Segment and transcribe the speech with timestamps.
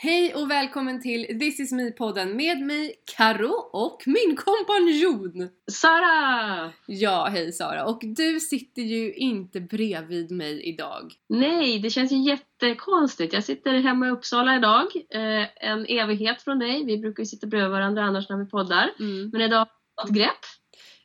[0.00, 6.72] Hej och välkommen till This is me-podden med mig, Karo och min kompanjon Sara!
[6.86, 7.84] Ja, hej Sara.
[7.84, 11.12] Och du sitter ju inte bredvid mig idag.
[11.28, 13.32] Nej, det känns ju jättekonstigt.
[13.32, 16.84] Jag sitter hemma i Uppsala idag, eh, en evighet från dig.
[16.84, 18.90] Vi brukar ju sitta bredvid varandra annars när vi poddar.
[19.00, 19.30] Mm.
[19.30, 19.66] Men idag har
[20.04, 20.57] vi ett grepp.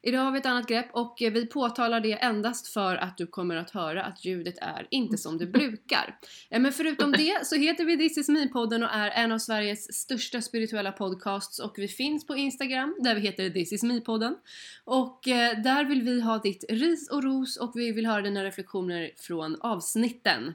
[0.05, 3.55] Idag har vi ett annat grepp och vi påtalar det endast för att du kommer
[3.55, 6.15] att höra att ljudet är inte som det brukar.
[6.49, 9.93] Eh, Men förutom det så heter vi This is me-podden och är en av Sveriges
[9.93, 14.35] största spirituella podcasts och vi finns på Instagram där vi heter This is me-podden.
[14.83, 18.43] Och eh, där vill vi ha ditt ris och ros och vi vill höra dina
[18.43, 20.53] reflektioner från avsnitten.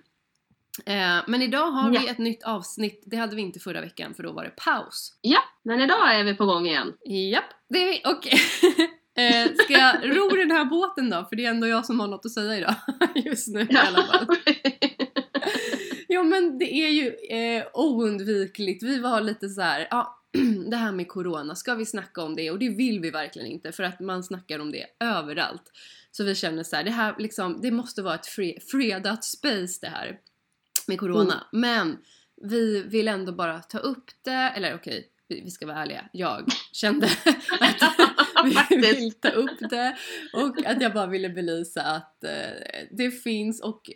[0.86, 2.10] Eh, Men idag har vi Ja.
[2.10, 5.18] ett nytt avsnitt, det hade vi inte förra veckan för då var det paus.
[5.20, 6.92] Ja, men idag är vi på gång igen.
[7.32, 8.02] Japp, det är vi.
[8.04, 8.28] Och
[9.18, 11.26] eh, ska jag ro den här båten då?
[11.28, 12.74] För det är ändå jag som har något att säga idag.
[13.14, 14.26] Just nu i alla fall.
[16.10, 18.82] Jo men det är ju eh, oundvikligt.
[18.82, 20.24] Vi var lite så här, ja
[20.70, 22.50] det här med corona, ska vi snacka om det?
[22.50, 25.62] Och det vill vi verkligen inte för att man snackar om det överallt.
[26.10, 29.78] Så vi känner så här, det här liksom, det måste vara ett fre- fredat space
[29.80, 30.18] det här
[30.86, 31.46] med corona.
[31.52, 31.98] Men
[32.42, 36.04] vi vill ändå bara ta upp det, eller okej, vi, vi ska vara ärliga.
[36.12, 37.06] Jag kände
[37.60, 37.82] att
[38.70, 39.96] vi vill ta upp det
[40.32, 42.30] och att jag bara ville belysa att eh,
[42.90, 43.90] det finns och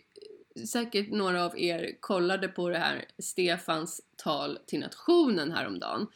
[0.69, 6.07] säkert några av er kollade på det här Stefans tal till nationen häromdagen.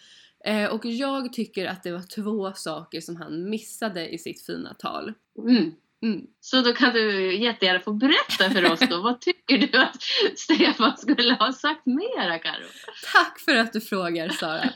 [0.44, 4.74] Eh, och jag tycker att det var två saker som han missade i sitt fina
[4.74, 5.12] tal.
[5.38, 5.72] Mm.
[6.02, 6.26] Mm.
[6.40, 9.02] Så då kan du jättegärna få berätta för oss då.
[9.02, 10.02] Vad tycker du att
[10.36, 12.66] Stefan skulle ha sagt mera, Karo?
[13.12, 14.70] Tack för att du frågar Sara.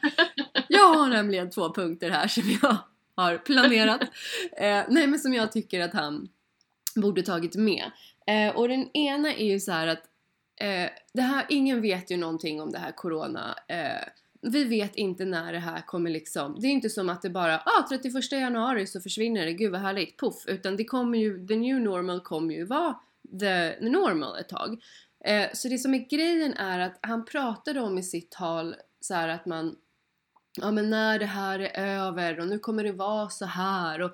[0.68, 2.76] Jag har nämligen två punkter här som jag
[3.20, 4.00] har planerat.
[4.56, 6.28] Eh, nej men som jag tycker att han
[6.96, 7.90] borde tagit med.
[8.26, 10.02] Eh, och den ena är ju så här att
[10.60, 13.54] eh, det här, ingen vet ju någonting om det här corona.
[13.68, 14.08] Eh,
[14.42, 17.58] vi vet inte när det här kommer liksom, det är inte som att det bara
[17.58, 20.44] ah 31 januari så försvinner det, gud vad härligt, puff.
[20.46, 22.94] Utan det kommer ju, the new normal kommer ju vara
[23.40, 24.82] the normal ett tag.
[25.24, 29.14] Eh, så det som är grejen är att han pratade om i sitt tal så
[29.14, 29.76] här att man
[30.56, 34.10] ja men när det här är över och nu kommer det vara så här och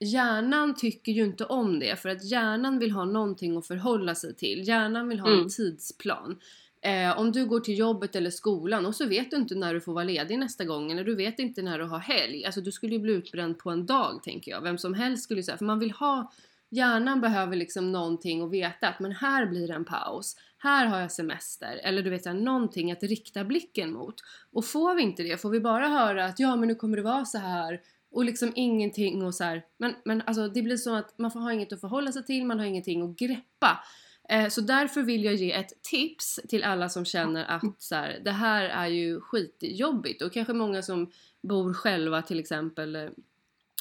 [0.00, 4.34] hjärnan tycker ju inte om det för att hjärnan vill ha någonting att förhålla sig
[4.34, 4.68] till.
[4.68, 5.48] Hjärnan vill ha en Mm.
[5.48, 6.38] tidsplan.
[6.84, 9.80] Eh, om du går till jobbet eller skolan och så vet du inte när du
[9.80, 12.44] får vara ledig nästa gång eller du vet inte när du har helg.
[12.44, 14.60] Alltså du skulle ju bli utbränd på en dag tänker jag.
[14.62, 15.56] Vem som helst skulle säga.
[15.56, 16.32] För man vill ha
[16.74, 20.36] Hjärnan behöver liksom någonting att veta att men här blir det en paus.
[20.62, 21.80] Här har jag semester.
[21.82, 24.14] Eller du vet så någonting att rikta blicken mot.
[24.52, 27.02] Och får vi inte det, får vi bara höra att ja men nu kommer det
[27.02, 27.80] vara så här
[28.10, 29.64] och liksom ingenting och så här.
[29.76, 32.46] Men, men alltså det blir så att man får ha inget att förhålla sig till,
[32.46, 33.84] man har ingenting att greppa.
[34.28, 38.20] Eh, så därför vill jag ge ett tips till alla som känner att så här,
[38.24, 41.10] det här är ju skitjobbigt och kanske många som
[41.42, 43.08] bor själva till exempel eh,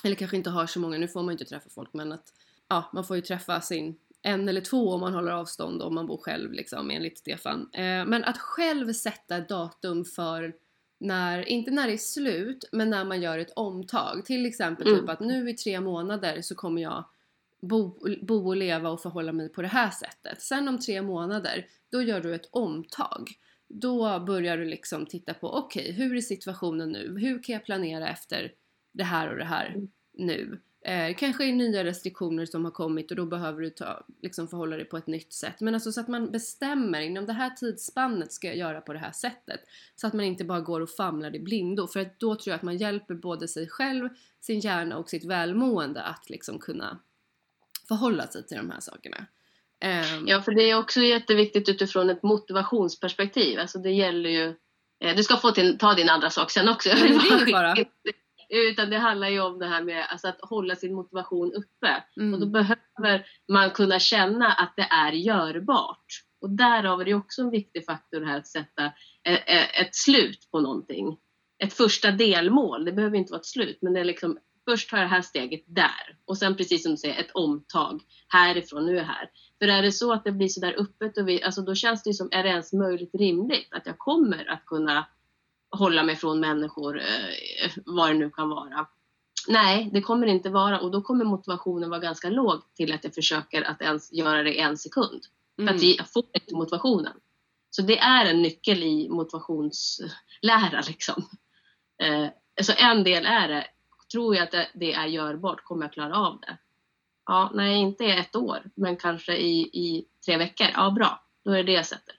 [0.04, 2.34] eller kanske inte har så många, nu får man ju inte träffa folk men att
[2.68, 6.08] ja, man får ju träffa sin en eller två om man håller avstånd om man
[6.08, 7.70] bor själv liksom enligt Stefan.
[7.74, 10.54] Eh, men att själv sätta ett datum för
[11.00, 14.26] när, inte när det är slut, men när man gör ett omtag.
[14.26, 15.00] Till exempel Mm.
[15.00, 17.06] typ att nu i tre månader så kommer jag
[17.62, 20.42] bo, bo och leva och förhålla mig på det här sättet.
[20.42, 23.30] Sen om tre månader, då gör du ett omtag.
[23.68, 27.18] Då börjar du liksom titta på, okej, hur är situationen nu?
[27.20, 28.52] Hur kan jag planera efter
[28.92, 29.88] det här och det här Mm.
[30.14, 30.60] nu?
[30.84, 34.76] Eh, kanske är nya restriktioner som har kommit och då behöver du ta, liksom förhålla
[34.76, 35.60] dig på ett nytt sätt.
[35.60, 39.00] Men alltså så att man bestämmer inom det här tidsspannet ska jag göra på det
[39.00, 39.60] här sättet.
[39.96, 41.88] Så att man inte bara går och famlar i blindo.
[41.88, 44.10] För att då tror jag att man hjälper både sig själv,
[44.40, 47.00] sin hjärna och sitt välmående att liksom kunna
[47.88, 49.26] förhålla sig till de här sakerna.
[49.80, 53.60] Ehm, Ja, för det är också jätteviktigt utifrån ett motivationsperspektiv.
[53.60, 54.56] Alltså det gäller ju...
[55.00, 56.90] Eh, du ska få till, ta din andra sak sen också.
[56.90, 57.22] Är ingen
[57.52, 57.76] fara.
[58.54, 62.04] Utan det handlar ju om det här med alltså att hålla sin motivation uppe.
[62.18, 66.06] mm, Och då behöver man kunna känna att det är görbart.
[66.42, 68.86] Och därav är det också en viktig faktor här att sätta
[69.24, 71.18] e- e- ett slut på någonting.
[71.64, 74.38] Ett första delmål, det behöver inte vara ett slut, men det är liksom
[74.70, 78.02] först tar jag det här steget där och sen precis som du säger ett omtag
[78.28, 79.30] härifrån, nu är här.
[79.60, 82.04] För är det så att det blir så där öppet och vi, alltså då känns
[82.04, 85.08] det ju som, är det ens möjligt rimligt att jag kommer att kunna
[85.72, 88.88] hålla mig från människor, eh, vad det nu kan vara.
[89.48, 93.04] Nej, det kommer det inte vara och då kommer motivationen vara ganska låg till att
[93.04, 95.22] jag försöker att ens göra det i en sekund.
[95.56, 97.14] För mm, att jag får inte motivationen.
[97.70, 101.24] Så det är en nyckel i motivationslära liksom.
[102.04, 102.28] Eh,
[102.62, 103.68] så en del är det,
[104.12, 106.58] tror jag att det, det är görbart, kommer jag klara av det?
[107.26, 110.68] Ja, nej, inte i ett år, men kanske i, i tre veckor.
[110.74, 112.16] Ja, bra, då är det det jag sätter.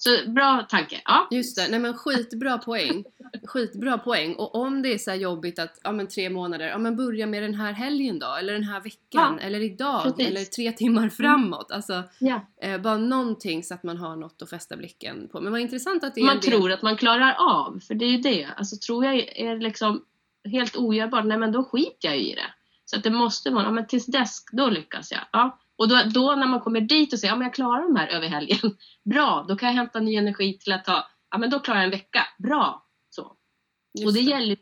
[0.00, 1.00] Så bra tanke.
[1.04, 1.28] Ja.
[1.30, 3.04] Just det, nej men skitbra poäng.
[3.44, 4.34] Skitbra poäng.
[4.34, 7.42] Och om det är så jobbigt att, ja men tre månader, ja men börja med
[7.42, 10.26] den här helgen då, eller den här veckan, Ja, eller idag, precis.
[10.26, 11.70] eller tre timmar framåt.
[11.72, 12.40] Alltså, Ja.
[12.62, 15.40] eh, bara någonting så att man har något att fästa blicken på.
[15.40, 18.04] Men vad intressant att det är Man del- tror att man klarar av, för det
[18.04, 18.48] är ju det.
[18.56, 20.04] Alltså tror jag är liksom
[20.44, 22.52] helt ogörbart, nej men då skiter jag ju i det.
[22.84, 25.20] Så att det måste vara, ja men tills dess, då lyckas jag.
[25.32, 25.58] Ja.
[25.78, 28.08] Och då, då när man kommer dit och säger, ja men jag klarar de här
[28.08, 28.58] över helgen.
[29.04, 31.84] Bra, då kan jag hämta ny energi till att ta, ja men då klarar jag
[31.84, 32.26] en vecka.
[32.38, 32.86] Bra!
[33.10, 33.36] Så.
[33.94, 34.56] Just Och det gäller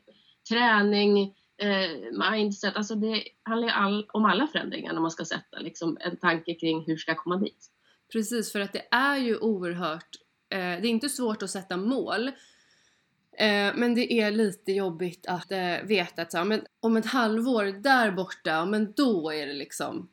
[0.48, 5.58] träning, eh, mindset, alltså det handlar ju all, om alla förändringar när man ska sätta
[5.58, 7.66] liksom, en tanke kring hur ska jag komma dit.
[8.12, 10.08] Precis, för att det är ju oerhört...
[10.50, 12.28] Eh, det är inte svårt att sätta mål.
[13.38, 17.64] Eh, men det är lite jobbigt att eh, veta att så, men om ett halvår
[17.64, 20.08] där borta, men då är det liksom...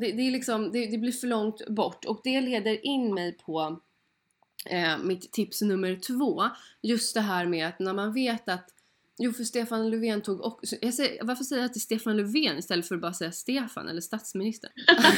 [0.00, 3.32] Det, det, är liksom det, det blir för långt bort och det leder in mig
[3.32, 3.80] på
[4.70, 6.42] eh, mitt tips nummer två.
[6.82, 8.72] Just det här med att när man vet att
[9.18, 10.76] Jo, för Stefan Löfven tog också...
[10.80, 14.00] Jag säger, varför säger jag till Stefan Löfven istället för att bara säga Stefan eller
[14.00, 14.70] statsministern?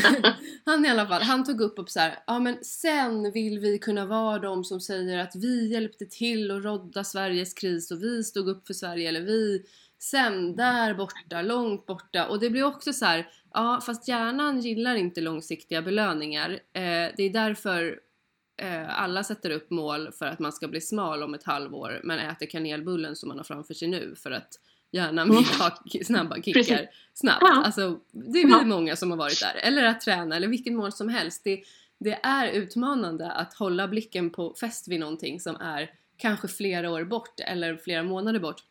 [0.65, 3.79] han i alla fall, han tog upp och så här, ja men sen vill vi
[3.79, 8.25] kunna vara de som säger att vi hjälpte till och rodda Sveriges kris och vi
[8.25, 9.63] stod upp för Sverige eller vi
[9.99, 14.95] sen där borta, långt borta och det blir också så här, ja fast hjärnan gillar
[14.95, 16.51] inte långsiktiga belöningar.
[16.51, 16.83] Eh,
[17.17, 18.01] det är därför
[18.63, 22.19] eh, alla sätter upp mål för att man ska bli smal om ett halvår men
[22.19, 24.49] äter kanelbullen som man har framför sig nu för att
[24.91, 26.79] hjärnan vill ha k- snabba kickar Precis.
[27.15, 27.39] snabbt.
[27.41, 27.63] Ja.
[27.65, 28.65] Alltså, det är Ja.
[28.65, 29.57] många som har varit där.
[29.63, 31.45] Eller att träna eller vilket mål som helst.
[31.45, 31.63] Det,
[32.01, 37.05] det är utmanande att hålla blicken på fäst vid någonting som är kanske flera år
[37.05, 38.63] bort eller flera månader bort.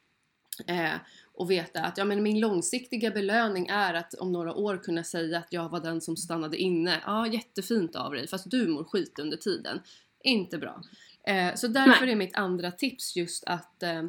[0.67, 0.95] Eh,
[1.33, 5.37] och veta att ja, men min långsiktiga belöning är att om några år kunna säga
[5.37, 7.01] att jag var den som stannade inne.
[7.05, 9.81] Ja, jättefint av dig, fast du mår skit under tiden.
[10.23, 10.81] Inte bra.
[11.23, 12.11] Eh, så därför Nej.
[12.11, 14.03] är mitt andra tips just att eh,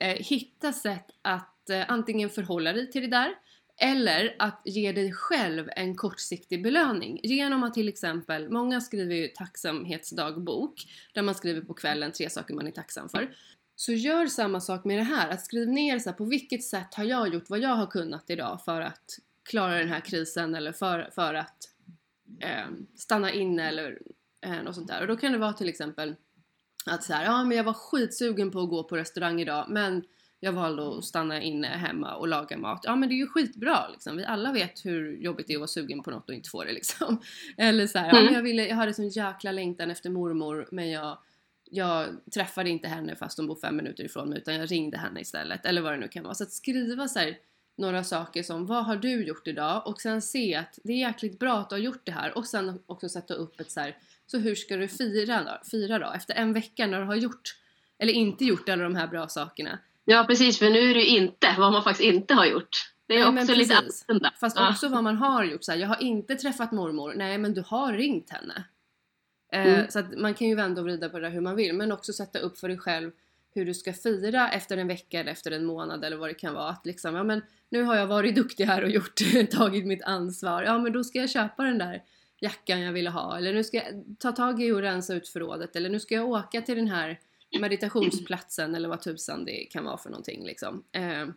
[0.00, 3.34] eh, hitta sätt att eh, antingen förhålla dig till det där
[3.82, 9.28] eller att ge dig själv en kortsiktig belöning genom att till exempel, många skriver ju
[9.28, 13.34] tacksamhetsdagbok där man skriver på kvällen tre saker man är tacksam för.
[13.80, 16.94] Så gör samma sak med det här, att skriv ner så här, på vilket sätt
[16.94, 20.72] har jag gjort vad jag har kunnat idag för att klara den här krisen eller
[20.72, 21.56] för, för att
[22.40, 22.66] eh,
[22.96, 23.98] stanna inne eller
[24.40, 25.00] eh, något sånt där.
[25.00, 26.14] Och då kan det vara till exempel
[26.86, 30.04] att så här, ja men jag var skitsugen på att gå på restaurang idag men
[30.40, 32.80] jag valde att stanna inne hemma och laga mat.
[32.82, 34.16] Ja men det är ju skitbra liksom.
[34.16, 36.64] Vi alla vet hur jobbigt det är att vara sugen på något och inte få
[36.64, 37.20] det liksom.
[37.56, 38.24] Eller så här, ja, Mm.
[38.24, 41.18] men jag, ville, jag hade sån jäkla längtan efter mormor men jag,
[41.70, 45.20] jag träffade inte henne fast hon bor fem minuter ifrån mig utan jag ringde henne
[45.20, 45.66] istället.
[45.66, 46.34] Eller vad det nu kan vara.
[46.34, 47.36] Så att skriva så här,
[47.76, 51.38] några saker som vad har du gjort idag och sen se att det är jäkligt
[51.38, 53.96] bra att du har gjort det här och sen också sätta upp ett så här
[54.26, 55.68] så hur ska du fira då?
[55.70, 56.12] Fira då?
[56.16, 57.56] Efter en vecka när du har gjort
[57.98, 59.78] eller inte gjort alla de här bra sakerna.
[60.04, 62.92] Ja precis, för nu är det ju inte vad man faktiskt inte har gjort.
[63.06, 64.32] Det är Nej, också lite annorlunda.
[64.40, 64.70] Fast Ja.
[64.70, 65.64] också vad man har gjort.
[65.64, 67.14] Så här, jag har inte träffat mormor.
[67.16, 68.64] Nej, men du har ringt henne.
[69.52, 69.80] Mm.
[69.80, 71.74] Eh, så att man kan ju vända och vrida på det där hur man vill.
[71.74, 73.10] Men också sätta upp för dig själv
[73.54, 76.54] hur du ska fira efter en vecka eller efter en månad eller vad det kan
[76.54, 76.68] vara.
[76.68, 79.20] Att liksom, ja men nu har jag varit duktig här och gjort,
[79.50, 80.62] tagit mitt ansvar.
[80.62, 82.02] Ja men då ska jag köpa den där
[82.40, 83.38] jackan jag ville ha.
[83.38, 85.76] Eller nu ska jag ta tag i och rensa ut förrådet.
[85.76, 87.20] Eller nu ska jag åka till den här
[87.60, 90.84] meditationsplatsen eller vad tusan det kan vara för någonting liksom.
[90.92, 91.28] Eh,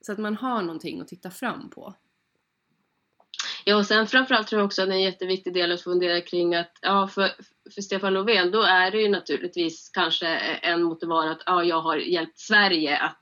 [0.00, 1.94] så att man har någonting att titta fram på.
[3.68, 6.20] Ja, och sen framförallt tror jag också att det är en jätteviktig del att fundera
[6.20, 7.30] kring att ja, för,
[7.74, 10.26] för Stefan Löfven då är det ju naturligtvis kanske
[10.62, 13.20] en motivation att ja, jag har hjälpt Sverige att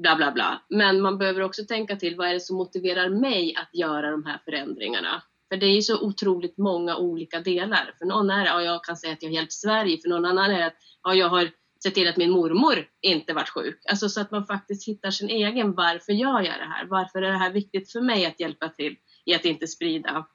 [0.00, 0.62] bla bla bla.
[0.68, 4.24] Men man behöver också tänka till vad är det som motiverar mig att göra de
[4.24, 5.22] här förändringarna?
[5.48, 7.94] För det är ju så otroligt många olika delar.
[7.98, 9.98] För någon är det, ja, jag kan säga att jag har hjälpt Sverige.
[10.02, 11.50] För någon annan är det att ja, jag har
[11.82, 13.80] sett till att min mormor inte varit sjuk.
[13.90, 16.86] Alltså så att man faktiskt hittar sin egen, varför gör jag det här?
[16.86, 20.26] Varför är det här viktigt för mig att hjälpa till i att inte sprida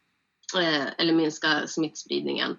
[0.58, 2.58] eh, eller minska smittspridningen?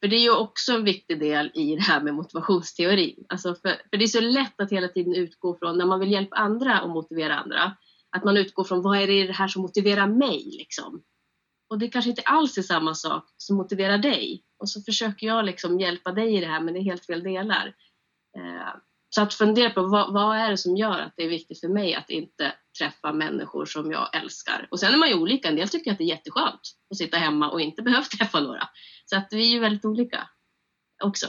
[0.00, 3.24] För det är ju också en viktig del i det här med motivationsteorin.
[3.28, 6.12] Alltså för, för det är så lätt att hela tiden utgå från, när man vill
[6.12, 7.76] hjälpa andra och motivera andra,
[8.16, 10.50] att man utgår från vad är det i det här som motiverar mig?
[10.58, 11.02] Liksom?
[11.70, 14.44] Och det kanske inte alls är samma sak som motiverar dig.
[14.58, 17.22] Och så försöker jag liksom hjälpa dig i det här, men det är helt fel
[17.22, 17.74] delar.
[18.38, 18.74] Eh,
[19.10, 21.68] så att fundera på vad, vad är det som gör att det är viktigt för
[21.68, 24.68] mig att inte träffa människor som jag älskar.
[24.70, 25.48] Och sen är man ju olika.
[25.48, 26.60] En del tycker att det är jätteskönt
[26.90, 28.68] att sitta hemma och inte behöva träffa några.
[29.04, 30.28] Så att vi är ju väldigt olika
[31.04, 31.26] också.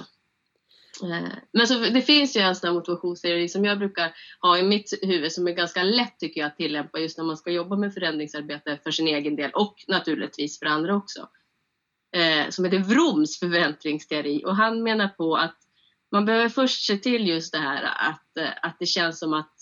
[1.03, 4.63] Eh, men så det finns ju en sån här motivationsteori som jag brukar ha i
[4.63, 7.75] mitt huvud som är ganska lätt tycker jag att tillämpa just när man ska jobba
[7.75, 11.27] med förändringsarbete för sin egen del och naturligtvis för andra också.
[12.15, 15.57] Eh, som heter Vroms förväntningsteori och han menar på att
[16.11, 19.53] man behöver först se till just det här att, eh, att det känns som att,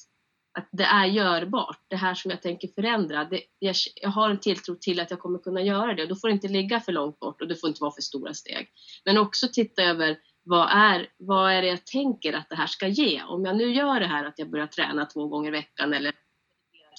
[0.59, 1.79] att det är görbart.
[1.87, 3.25] Det här som jag tänker förändra.
[3.25, 6.05] Det, jag, jag, har en tilltro till att jag kommer kunna göra det.
[6.05, 8.33] Då får det inte ligga för långt bort och det får inte vara för stora
[8.33, 8.69] steg.
[9.05, 12.87] Men också titta över vad är, vad är det jag tänker att det här ska
[12.87, 13.23] ge?
[13.23, 16.13] Om jag nu gör det här att jag börjar träna två gånger i veckan eller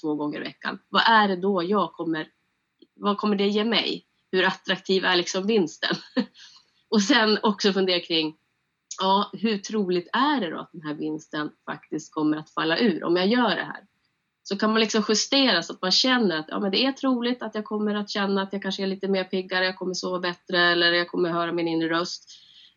[0.00, 0.78] två gånger i veckan.
[0.88, 2.28] Vad är det då jag kommer,
[2.94, 4.04] vad kommer det ge mig?
[4.32, 5.96] Hur attraktiv är liksom vinsten?
[6.88, 8.36] och sen också fundera kring
[8.98, 13.04] ja, hur troligt är det då att den här vinsten faktiskt kommer att falla ur
[13.04, 13.84] om jag gör det här?
[14.42, 17.42] Så kan man liksom justera så att man känner att ja, men det är troligt
[17.42, 20.18] att jag kommer att känna att jag kanske är lite mer piggare, jag kommer sova
[20.18, 22.30] bättre eller jag kommer höra min inre röst.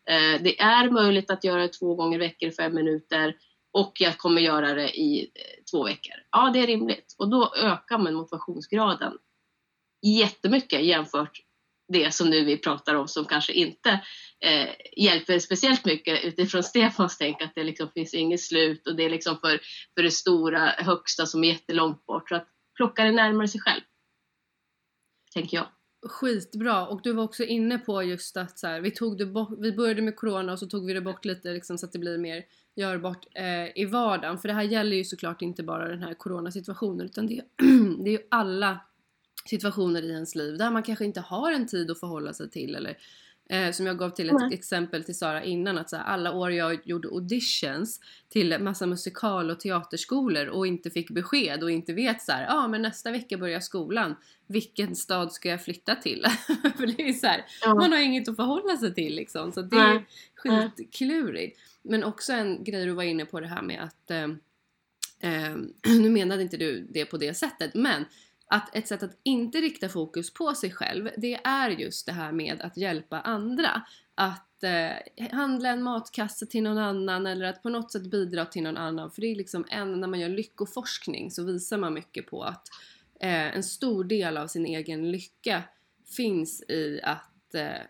[0.06, 3.36] Eh, det är möjligt att göra det två gånger i veckan i fem minuter
[3.72, 6.14] och jag kommer göra det i eh, två veckor.
[6.30, 9.12] Ja, det är rimligt och då ökar man motivationsgraden
[10.02, 11.38] jättemycket jämfört
[11.92, 13.90] det som nu vi pratar om som kanske inte
[14.40, 19.04] eh, hjälper speciellt mycket utifrån Stefans tänk att det liksom finns inget slut och det
[19.04, 19.60] är liksom för,
[19.94, 22.28] för det stora högsta som är jättelångt bort.
[22.28, 23.80] Så att plocka det närmare sig själv.
[25.34, 25.66] Tänker jag.
[26.06, 29.58] Skitbra och du var också inne på just att så här, vi, tog det bort,
[29.58, 31.98] vi började med corona och så tog vi det bort lite liksom, så att det
[31.98, 32.44] blir mer
[32.76, 34.38] görbart eh, i vardagen.
[34.38, 37.42] För det här gäller ju såklart inte bara den här coronasituationen utan det,
[38.04, 38.80] det är ju alla
[39.44, 42.74] situationer i ens liv där man kanske inte har en tid att förhålla sig till
[42.74, 42.96] eller
[43.52, 44.52] Eh, som jag gav till ett mm.
[44.52, 49.50] exempel till Sara innan att så här, alla år jag gjorde auditions till massa musikal
[49.50, 53.38] och teaterskolor och inte fick besked och inte vet så ja ah, men nästa vecka
[53.38, 54.16] börjar skolan.
[54.46, 56.26] Vilken stad ska jag flytta till?
[56.76, 57.76] För det är så här, mm.
[57.76, 60.02] man har inget att förhålla sig till liksom så det är mm.
[60.34, 61.58] skitklurigt.
[61.82, 64.28] Men också en grej du var inne på det här med att eh,
[65.32, 65.56] eh,
[66.00, 68.04] nu menade inte du det på det sättet men
[68.52, 72.32] att ett sätt att inte rikta fokus på sig själv det är just det här
[72.32, 73.82] med att hjälpa andra.
[74.14, 78.62] Att eh, handla en matkasse till någon annan eller att på något sätt bidra till
[78.62, 79.10] någon annan.
[79.10, 82.68] För det är liksom en, när man gör lyckoforskning så visar man mycket på att
[83.20, 85.62] eh, en stor del av sin egen lycka
[86.16, 87.82] finns i att eh,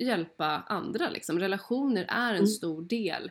[0.00, 1.38] hjälpa andra liksom.
[1.38, 2.46] Relationer är en mm.
[2.46, 3.30] stor del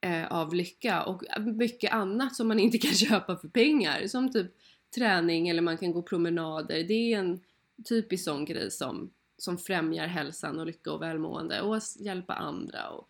[0.00, 4.06] eh, av lycka och mycket annat som man inte kan köpa för pengar.
[4.06, 4.54] Som typ
[4.94, 6.82] träning eller man kan gå promenader.
[6.82, 7.40] Det är en
[7.88, 12.88] typisk sån grej som, som främjar hälsan och lycka och välmående och hjälpa andra.
[12.88, 13.08] Och,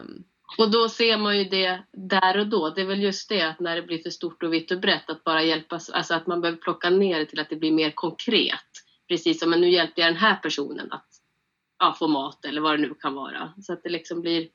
[0.00, 0.24] um...
[0.58, 2.70] och då ser man ju det där och då.
[2.70, 5.10] Det är väl just det att när det blir för stort och vitt och brett
[5.10, 7.90] att bara hjälpas, alltså att man behöver plocka ner det till att det blir mer
[7.90, 8.60] konkret.
[9.08, 11.08] Precis som, men nu hjälpte jag den här personen att
[11.78, 13.52] ja, få mat eller vad det nu kan vara.
[13.62, 14.48] Så att det liksom blir,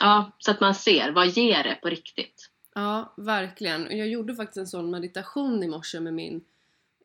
[0.00, 2.50] ja, så att man ser, vad ger det på riktigt?
[2.74, 3.98] Ja, verkligen.
[3.98, 6.44] Jag gjorde faktiskt en sån meditation i morse med min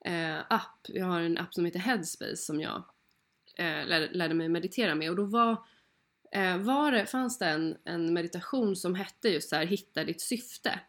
[0.06, 0.80] eh, app.
[0.88, 2.84] Jag har en app som heter Headspace som jag
[3.56, 5.58] eh, lärde, lärde, mig meditera med och då var,
[6.32, 10.22] eh, var det, fanns det en, en meditation som hette just så här, hitta ditt
[10.22, 10.80] syfte.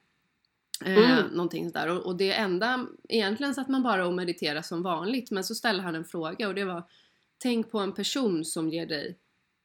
[0.84, 1.26] Eh, mm.
[1.26, 5.44] Någonting sådär och, och det enda, egentligen satt man bara och mediterade som vanligt men
[5.44, 6.88] så ställde han en fråga och det var
[7.44, 9.18] Tänk på en person som ger dig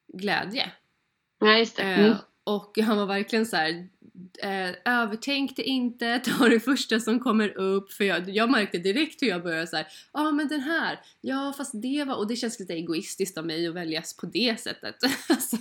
[0.08, 0.72] glädje.
[1.40, 1.84] Ja, just det.
[1.84, 2.18] Eh, mm.
[2.44, 3.90] och han var verkligen så här,
[4.38, 7.92] eh, övertänk det inte, ta det första som kommer upp.
[7.92, 11.54] För jag, jag märkte direkt hur jag började såhär, ja ah, men den här, ja
[11.58, 14.96] fast det var, och det känns lite egoistiskt av mig att väljas på det sättet.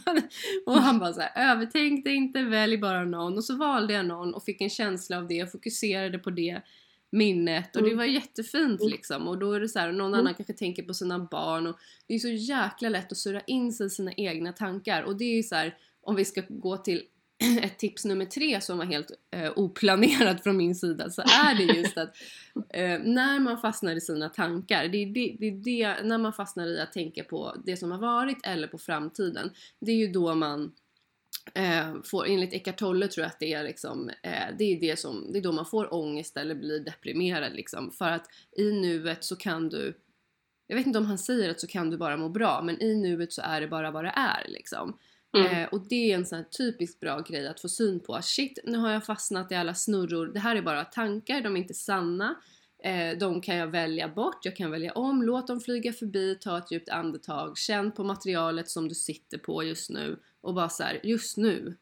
[0.67, 3.37] och han bara såhär, övertänk det inte, välj bara någon.
[3.37, 6.63] Och så valde jag någon och fick en känsla av det och fokuserade på det
[7.11, 7.99] minnet och det mm.
[7.99, 8.91] var jättefint mm.
[8.93, 10.21] liksom och då är det så här, någon mm.
[10.21, 13.73] annan kanske tänker på sina barn och det är så jäkla lätt att surra in
[13.73, 16.77] sig i sina egna tankar och det är ju så här, om vi ska gå
[16.77, 17.03] till
[17.63, 21.79] ett tips nummer tre som var helt eh, oplanerat från min sida så är det
[21.79, 22.17] just att
[22.69, 26.33] eh, när man fastnar i sina tankar, det är det, det är det, när man
[26.33, 30.07] fastnar i att tänka på det som har varit eller på framtiden, det är ju
[30.07, 30.73] då man
[31.55, 34.99] eh, får, enligt Eckart Tolle tror jag att det är liksom, eh, det är det
[34.99, 37.91] som, det är då man får ångest eller blir deprimerad liksom.
[37.91, 38.27] För att
[38.57, 39.95] i nuet så kan du,
[40.67, 42.95] jag vet inte om han säger att så kan du bara må bra, men i
[42.95, 44.99] nuet så är det bara vad det är liksom.
[45.37, 45.63] Mm.
[45.63, 48.19] Eh, och det är en sån här typiskt bra grej att få syn på.
[48.23, 50.27] Shit, nu har jag fastnat i alla snurror.
[50.27, 52.37] Det här är bara tankar, de är inte sanna.
[52.83, 56.59] Eh, de kan jag välja bort, jag kan välja om, låt dem flyga förbi, ta
[56.59, 60.83] ett djupt andetag, känn på materialet som du sitter på just nu och bara så
[60.83, 61.77] här, just nu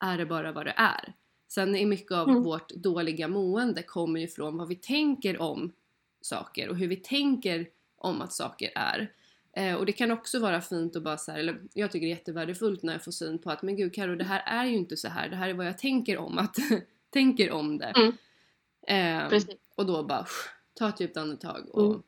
[0.00, 1.14] är det bara vad det är.
[1.48, 2.42] Sen är mycket av mm.
[2.42, 5.72] vårt dåliga mående kommer ju från vad vi tänker om
[6.20, 9.12] saker och hur vi tänker om att saker är.
[9.56, 12.12] Eh, och det kan också vara fint att bara så här, eller jag tycker det
[12.12, 14.76] är jättevärdefullt när jag får syn på att men gud Karo det här är ju
[14.76, 15.28] inte så här.
[15.28, 16.56] det här är vad jag tänker om att
[17.12, 17.92] tänker om det.
[17.96, 19.32] Mm.
[19.32, 19.40] Eh,
[19.76, 20.26] och då bara
[20.78, 22.02] ta ett djupt andetag och mm.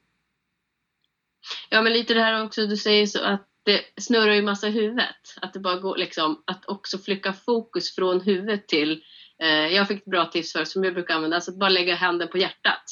[1.71, 4.71] Ja, men lite det här också, du säger så att det snurrar ju massa i
[4.71, 5.37] huvudet.
[5.41, 9.03] Att det bara går liksom, att också flytta fokus från huvudet till,
[9.39, 11.95] eh, jag fick ett bra tips för som jag brukar använda, alltså att bara lägga
[11.95, 12.85] handen på hjärtat.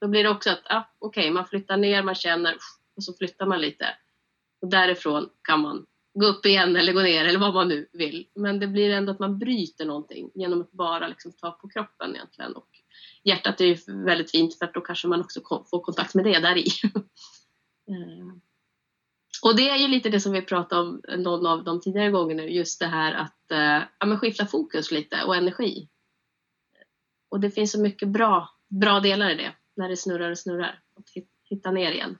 [0.00, 2.56] Då blir det också att, ah, okej, okay, man flyttar ner, man känner
[2.98, 3.86] och så flyttar man lite.
[4.60, 8.28] Och därifrån kan man gå upp igen eller gå ner eller vad man nu vill.
[8.34, 12.14] Men det blir ändå att man bryter någonting genom att bara liksom ta på kroppen
[12.14, 12.52] egentligen.
[12.52, 12.68] Och
[13.24, 15.40] hjärtat är ju väldigt fint för att då kanske man också
[15.70, 16.66] får kontakt med det där i.
[17.90, 18.34] Eh.
[19.42, 22.42] Och det är ju lite det som vi pratade om någon av de tidigare gångerna,
[22.42, 25.88] just det här att eh, ja, men skifta fokus lite och energi.
[27.28, 30.82] Och det finns så mycket bra, bra delar i det, när det snurrar och snurrar.
[30.96, 32.18] att hitta ner igen.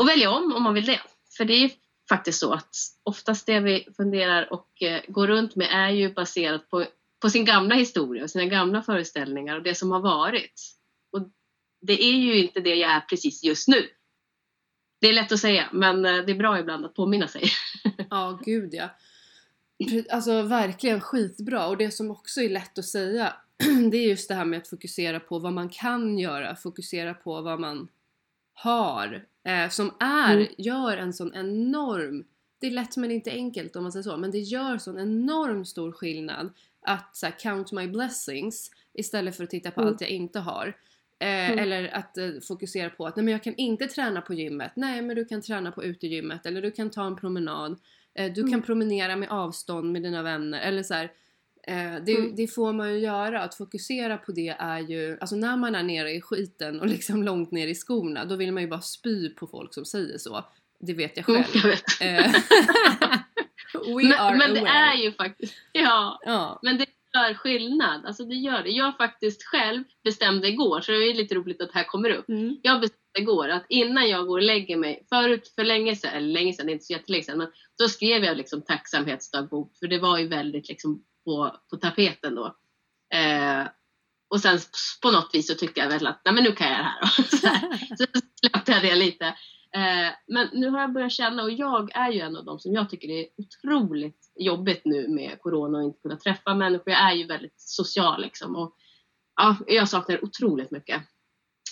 [0.00, 1.00] Och välja om om man vill det.
[1.36, 1.70] För det är
[2.08, 6.70] faktiskt så att oftast det vi funderar och eh, går runt med är ju baserat
[6.70, 6.86] på,
[7.22, 10.60] på sin gamla historia och sina gamla föreställningar och det som har varit.
[11.12, 11.28] Och
[11.80, 13.88] det är ju inte det jag är precis just nu.
[15.00, 17.42] Det är lätt att säga men eh, det är bra ibland att påminna sig.
[18.10, 18.88] Ja, gud ja.
[20.10, 23.36] Alltså verkligen skitbra och det som också är lätt att säga
[23.90, 27.40] det är just det här med att fokusera på vad man kan göra, fokusera på
[27.40, 27.88] vad man
[28.52, 30.48] har eh, som är, mm.
[30.58, 32.24] gör en sån enorm
[32.60, 35.64] det är lätt men inte enkelt om man säger så, men det gör sån enorm
[35.64, 36.50] stor skillnad
[36.82, 39.92] att så här, count my blessings istället för att titta på mm.
[39.92, 40.76] allt jag inte har.
[41.18, 41.58] Eh, mm.
[41.58, 44.72] Eller att eh, fokusera på att nej men jag kan inte träna på gymmet.
[44.76, 47.78] Nej men du kan träna på utegymmet eller du kan ta en promenad.
[48.14, 48.52] Eh, du mm.
[48.52, 51.12] kan promenera med avstånd med dina vänner eller så här,
[52.04, 52.34] det, mm.
[52.36, 55.82] det, får man ju göra, att fokusera på det är ju, alltså när man är
[55.82, 59.28] nere i skiten och liksom långt ner i skorna då vill man ju bara spy
[59.28, 60.44] på folk som säger så.
[60.80, 61.36] Det vet jag själv.
[61.38, 62.00] Mm, jag vet.
[62.00, 62.32] Eh,
[64.16, 66.60] men, men det är ju faktiskt, ja, ja.
[66.62, 68.06] men det gör skillnad.
[68.06, 68.70] Alltså det gör det.
[68.70, 72.28] Jag faktiskt själv bestämde igår, så det är lite roligt att det här kommer upp.
[72.28, 72.56] Mm.
[72.62, 76.28] Jag bestämde igår att innan jag går och lägger mig, förut för länge sedan, eller
[76.28, 77.48] länge sedan, inte så jättelänge sedan, men
[77.78, 82.46] då skrev jag liksom tacksamhetsdagbok för det var ju väldigt liksom på, på tapeten då.
[83.14, 83.66] Eh,
[84.30, 84.58] och sen
[85.02, 87.22] på något vis så tyckte jag väl att nej men nu kan jag det här.
[87.40, 87.96] så, här.
[87.96, 88.06] så
[88.40, 89.26] släppte jag det lite.
[89.74, 92.72] Eh, men nu har jag börjat känna, och jag är ju en av dem som
[92.72, 96.92] jag tycker det är otroligt jobbigt nu med corona och inte kunna träffa människor.
[96.92, 98.56] Jag är ju väldigt social liksom.
[98.56, 98.74] Och,
[99.36, 101.02] ja, jag saknar otroligt mycket.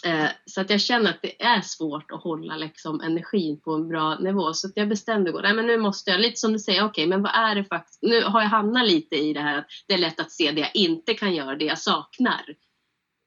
[0.04, 3.88] Eh, så att jag känner att det är svårt att hålla liksom, energin på en
[3.88, 4.54] bra nivå.
[4.54, 6.90] Så att jag bestämde igår, nej men nu måste jag, lite som du säger, okej
[6.90, 9.66] okay, men vad är det faktiskt, nu har jag hamnat lite i det här att
[9.86, 12.44] det är lätt att se det jag inte kan göra, det jag saknar.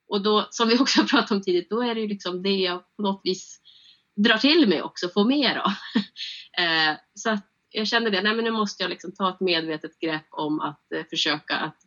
[0.08, 2.56] Och då, som vi också pratade pratat om tidigt, då är det ju liksom det
[2.56, 3.60] jag på något vis
[4.16, 5.72] drar till mig också, får mer av.
[6.64, 10.00] eh, så att jag kände det, nej men nu måste jag liksom ta ett medvetet
[10.00, 11.78] grepp om att eh, försöka att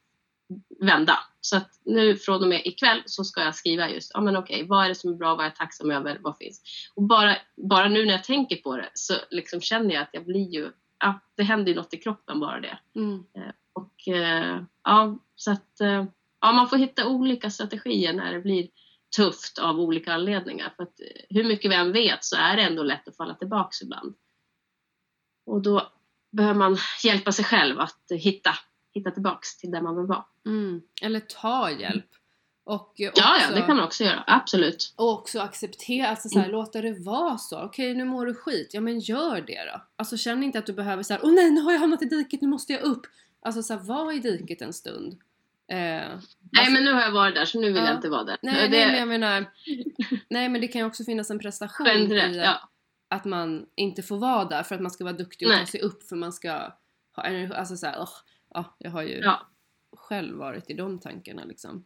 [0.80, 1.18] vända.
[1.40, 4.66] Så att nu från och med ikväll så ska jag skriva just, ja men okej,
[4.68, 6.62] vad är det som är bra, vad är jag tacksam över, vad finns?
[6.94, 10.24] Och bara, bara nu när jag tänker på det så liksom känner jag att jag
[10.24, 12.78] blir ju, ja det händer ju något i kroppen bara det.
[12.94, 13.24] Mm.
[13.34, 16.04] Eh, och eh, ja, så att eh,
[16.40, 18.68] ja, man får hitta olika strategier när det blir
[19.16, 20.72] tufft av olika anledningar.
[20.76, 23.82] För att hur mycket vi än vet så är det ändå lätt att falla tillbaks
[23.82, 24.14] ibland.
[25.46, 25.92] Och då
[26.32, 28.54] behöver man hjälpa sig själv att hitta
[28.94, 30.24] hitta tillbaks till där man vill vara.
[30.46, 30.82] Mm.
[31.02, 32.06] Eller ta hjälp.
[32.66, 34.24] Och också, ja, ja, det kan man också göra.
[34.26, 34.94] Absolut.
[34.96, 36.56] Och också acceptera, alltså såhär, mm.
[36.56, 37.62] låta det vara så.
[37.62, 38.70] Okej, nu mår du skit.
[38.72, 39.82] Ja, men gör det då.
[39.96, 42.40] Alltså känn inte att du behöver såhär, åh nej, nu har jag hamnat i diket,
[42.40, 43.06] nu måste jag upp.
[43.42, 45.12] Alltså såhär, var i diket en stund.
[45.68, 46.18] Eh, nej
[46.58, 48.38] alltså, men nu har jag varit där så nu vill ja, jag inte vara där.
[48.42, 48.76] Nej, det...
[48.76, 49.50] nej men jag menar,
[50.28, 52.68] nej men det kan ju också finnas en prestation i ja.
[53.08, 55.60] att man inte får vara där för att man ska vara duktig och nej.
[55.60, 56.52] ta sig upp för man ska
[57.16, 57.22] ha
[57.56, 58.12] alltså såhär, oh,
[58.54, 59.46] ja, jag har ju ja.
[59.96, 61.84] själv varit i de tankarna liksom.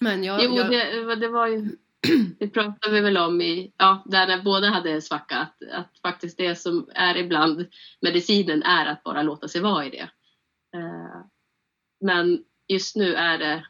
[0.00, 0.44] Men jag...
[0.44, 0.70] Jo, jag...
[0.70, 1.76] Det, det var ju...
[2.38, 6.38] Det pratade vi väl om i, ja, där när båda hade svacka, att, att faktiskt
[6.38, 7.66] det som är ibland
[8.00, 10.10] medicinen är att bara låta sig vara i det.
[10.78, 11.24] Uh,
[12.00, 13.66] men just nu är det,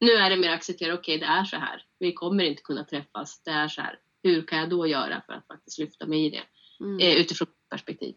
[0.00, 2.84] nu är det mer acceptera, okej okay, det är så här, vi kommer inte kunna
[2.84, 6.26] träffas, det är så här, hur kan jag då göra för att faktiskt lyfta mig
[6.26, 6.44] i det?
[6.84, 7.00] Mm.
[7.00, 8.14] Uh, utifrån perspektiv.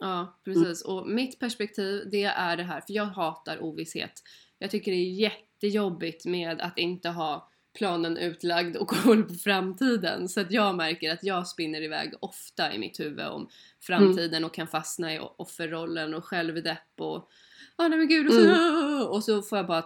[0.00, 0.82] Ja, precis.
[0.82, 4.22] Och mitt perspektiv det är det här, för jag hatar ovisshet.
[4.58, 10.28] Jag tycker det är jättejobbigt med att inte ha planen utlagd och koll på framtiden.
[10.28, 13.48] Så att jag märker att jag spinner iväg ofta i mitt huvud om
[13.80, 14.44] framtiden mm.
[14.44, 17.30] och kan fastna i offerrollen och självdepp och
[17.76, 19.06] ah, nej men gud och så, mm.
[19.08, 19.84] och så får jag bara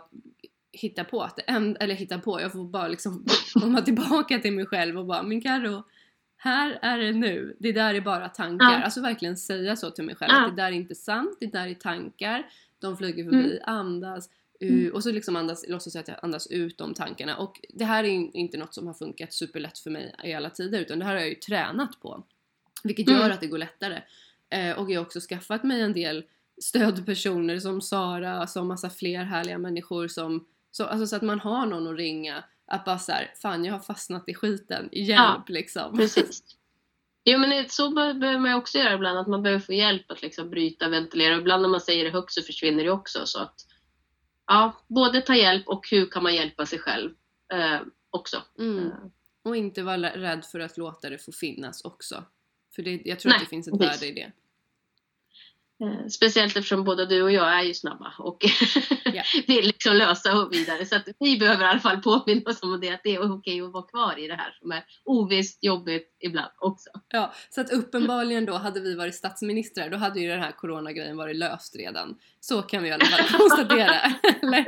[0.72, 1.42] hitta på att det
[1.80, 5.40] eller hitta på, jag får bara liksom komma tillbaka till mig själv och bara men
[5.40, 5.82] Karo
[6.42, 8.72] här är det nu, det där är bara tankar.
[8.72, 8.82] Ja.
[8.82, 10.32] Alltså verkligen säga så till mig själv.
[10.32, 10.44] Ja.
[10.44, 12.46] Att det där är inte sant, det där är tankar.
[12.78, 13.58] De flyger förbi, mm.
[13.64, 14.28] andas,
[14.64, 17.36] Uh, och så liksom andas, låtsas jag att jag andas ut de tankarna.
[17.36, 20.80] Och det här är inte något som har funkat superlätt för mig i alla tider
[20.80, 22.24] utan det här har jag ju tränat på.
[22.84, 23.32] Vilket gör Mm.
[23.32, 24.02] att det går lättare.
[24.50, 26.24] Eh, och jag har också skaffat mig en del
[26.58, 31.66] stödpersoner som Sara, som massa fler härliga människor som, så, alltså så att man har
[31.66, 32.44] någon att ringa.
[32.72, 35.96] Att bara såhär, fan jag har fastnat i skiten, hjälp Ja, liksom.
[35.96, 36.42] Precis.
[37.24, 40.10] Jo men så be- behöver man ju också göra ibland, att man behöver få hjälp
[40.10, 41.34] att liksom bryta, ventilera.
[41.34, 43.26] Och ibland när man säger det högt så försvinner det också.
[43.26, 43.54] Så att,
[44.46, 47.10] ja, både ta hjälp och hur kan man hjälpa sig själv
[47.52, 47.80] eh,
[48.10, 48.42] också.
[48.58, 48.86] Mm.
[48.86, 48.92] Eh,
[49.42, 52.24] Och inte vara rädd för att låta det få finnas också.
[52.74, 54.02] För det, jag tror Nej, att det finns ett precis.
[54.02, 54.32] värde i det.
[55.82, 58.44] Eh, Speciellt eftersom både du och jag är ju snabba och
[59.04, 59.22] Ja.
[59.46, 60.86] vill liksom lösa och vidare.
[60.86, 63.60] Så att vi behöver i alla fall påminna oss om det, att det är okej
[63.60, 66.90] att vara kvar i det här som är ovisst, jobbigt ibland också.
[67.08, 71.16] Ja, så att uppenbarligen då hade vi varit statsministrar då hade ju den här coronagrejen
[71.16, 72.16] varit löst redan.
[72.40, 74.00] Så kan vi i alla fall konstatera.
[74.42, 74.64] Eller?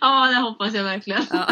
[0.00, 1.22] Ja, det hoppas jag verkligen.
[1.30, 1.48] Ja.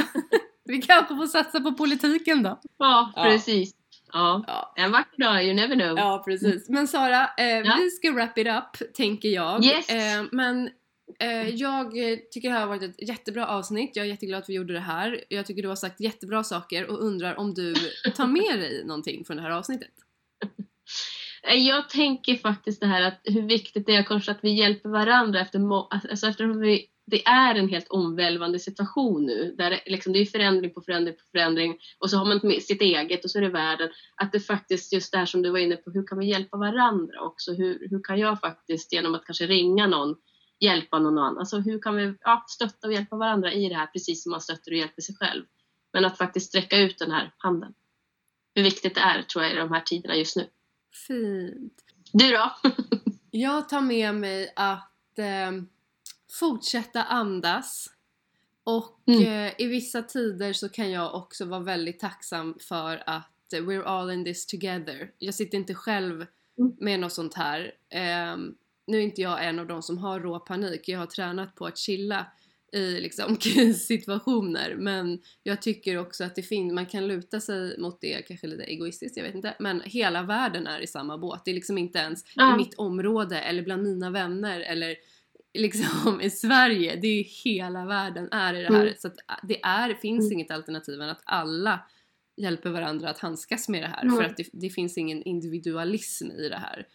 [0.65, 2.61] Vi kanske får satsa på politiken då.
[2.79, 3.23] Ja, Ja.
[3.25, 3.71] precis.
[3.75, 3.80] Ja.
[4.13, 5.99] Ja, En vacker dag, you never know.
[5.99, 6.69] ja precis.
[6.69, 7.77] Men Sara, eh, Ja.
[7.79, 9.65] vi ska wrap it up tänker jag.
[9.65, 9.89] Yes.
[9.91, 10.71] Eh, men
[11.21, 11.93] eh, jag
[12.31, 13.97] tycker det här har varit ett jättebra avsnitt.
[13.97, 15.25] Jag är jätteglad att vi gjorde det här.
[15.29, 17.75] Jag tycker du har sagt jättebra saker och undrar om du
[18.17, 19.91] tar med dig någonting från det här avsnittet.
[21.49, 24.89] Eh, Jag tänker faktiskt det här att hur viktigt det är kanske att vi hjälper
[24.89, 25.59] varandra efter,
[25.93, 29.55] alltså eftersom vi, det är en helt omvälvande situation nu.
[29.59, 33.25] Där liksom, det är förändring på förändring på förändring och så har man sitt eget
[33.25, 33.89] och så är det världen.
[34.17, 36.57] Att det faktiskt just det här som du var inne på, hur kan vi hjälpa
[36.57, 37.53] varandra också?
[37.53, 40.17] Hur, hur kan jag faktiskt genom att kanske ringa någon
[40.61, 41.39] hjälpa någon annan?
[41.39, 44.41] Alltså hur kan vi ja, stötta och hjälpa varandra i det här precis som man
[44.41, 45.45] stöttar och hjälper sig själv.
[45.93, 47.75] Men att faktiskt sträcka ut den här handen.
[48.55, 50.47] Hur viktigt det är tror jag i de här tiderna just nu.
[51.07, 51.75] Fint.
[52.13, 52.53] Du då?
[53.31, 55.63] Jag tar med mig att eh,
[56.33, 57.87] fortsätta andas.
[58.65, 59.23] Och Mm.
[59.47, 63.83] eh, i vissa tider så kan jag också vara väldigt tacksam för att eh, we're
[63.85, 65.11] all in this together.
[65.19, 66.27] Jag sitter inte själv
[66.59, 66.73] Mm.
[66.81, 67.73] med något sånt här.
[67.91, 68.55] Ehm,
[68.87, 70.89] nu är inte jag en av de som har rå panik.
[70.89, 72.27] Jag har tränat på att chilla
[72.73, 74.75] i liksom krissituationer.
[74.79, 78.63] Men jag tycker också att det finns, man kan luta sig mot det, kanske lite
[78.63, 79.55] egoistiskt, jag vet inte.
[79.59, 81.43] Men hela världen är i samma båt.
[81.45, 82.55] Det är liksom inte ens Ja.
[82.55, 84.97] i mitt område eller bland mina vänner eller
[85.55, 86.97] liksom i Sverige.
[86.97, 88.83] Det är hela världen är i det här.
[88.83, 88.95] Mm.
[88.99, 90.33] Så att det är, finns Mm.
[90.33, 91.81] inget alternativ än att alla
[92.37, 94.03] hjälper varandra att handskas med det här.
[94.03, 94.17] Mm.
[94.17, 96.87] För att det, det finns ingen individualism i det här.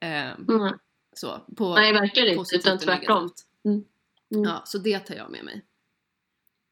[0.00, 0.72] Mm.
[1.12, 3.30] så, på Nej, verkligen inte, utan tvärtom.
[3.64, 3.84] Mm.
[4.34, 4.44] Mm.
[4.44, 5.62] Ja, så det tar jag med mig.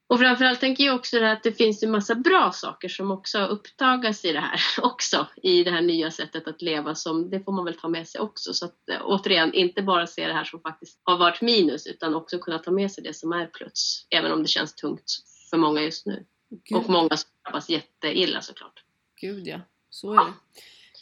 [0.09, 4.25] Och framförallt tänker jag också att det finns ju massa bra saker som också upptagas
[4.25, 5.27] i det här också.
[5.43, 8.21] I det här nya sättet att leva som, det får man väl ta med sig
[8.21, 8.55] också.
[8.55, 12.15] Så att eh, återigen, inte bara se det här som faktiskt har varit minus utan
[12.15, 14.07] också kunna ta med sig det som är plus.
[14.11, 15.05] Även om det känns tungt
[15.51, 16.25] för många just nu.
[16.51, 18.85] Gud, Och många som drabbas jätteilla såklart.
[19.21, 20.33] Gud ja, så är det.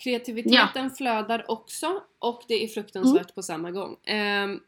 [0.02, 3.34] Kreativiteten flödar också och det är fruktansvärt Mm.
[3.34, 3.96] på samma gång.
[4.04, 4.60] Ehm,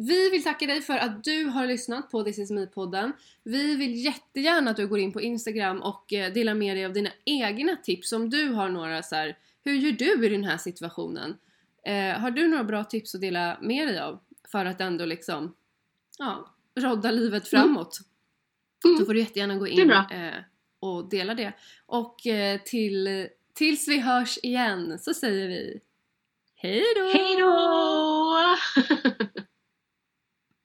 [0.00, 3.12] vi vill tacka dig för att du har lyssnat på This is me-podden.
[3.42, 6.92] Vi vill jättegärna att du går in på Instagram och eh, delar med dig av
[6.92, 10.58] dina egna tips om du har några så här, hur gör du i den här
[10.58, 11.36] situationen?
[11.86, 15.54] Eh, har du några bra tips att dela med dig av för att ändå liksom,
[16.18, 17.64] ja, rodda livet Mm.
[17.64, 17.98] framåt?
[18.84, 18.98] Mm.
[18.98, 20.34] Då får du jättegärna gå in eh,
[20.80, 21.52] och dela det.
[21.86, 25.80] Och eh, till, tills vi hörs igen så säger vi
[26.54, 27.10] Hej då!
[27.18, 28.56] Hej då!